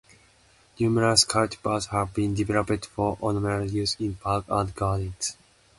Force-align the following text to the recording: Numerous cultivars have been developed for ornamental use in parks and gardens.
Numerous 0.79 1.25
cultivars 1.25 1.89
have 1.89 2.11
been 2.11 2.33
developed 2.33 2.87
for 2.87 3.19
ornamental 3.21 3.69
use 3.69 3.95
in 3.99 4.15
parks 4.15 4.47
and 4.49 4.73
gardens. 4.73 5.37